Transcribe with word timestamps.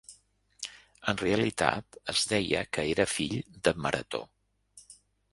En 1.11 1.17
realitat 1.19 1.99
es 2.13 2.23
deia 2.31 2.63
que 2.77 2.85
era 2.93 3.05
fill 3.11 3.35
de 3.69 3.75
Marató. 3.87 4.23